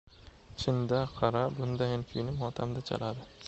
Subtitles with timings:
[0.61, 3.33] –Chin-da, qara, bundayin kuyni motamda chaladi.